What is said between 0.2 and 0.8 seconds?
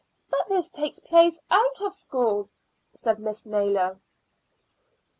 "But this